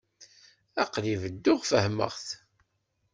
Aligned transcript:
Aql-i 0.83 1.15
bedduɣ 1.21 1.59
fehhmeɣ-t. 1.69 2.27